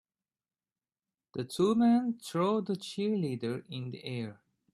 The 1.35 1.43
two 1.43 1.75
men 1.75 2.17
throw 2.23 2.61
the 2.61 2.73
cheerleader 2.73 3.63
in 3.69 3.91
the 3.91 4.03
air. 4.03 4.41